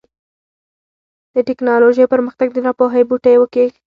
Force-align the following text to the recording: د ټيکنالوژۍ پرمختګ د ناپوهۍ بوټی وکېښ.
د 1.35 1.37
ټيکنالوژۍ 1.47 2.05
پرمختګ 2.13 2.47
د 2.53 2.57
ناپوهۍ 2.65 3.03
بوټی 3.09 3.35
وکېښ. 3.39 3.71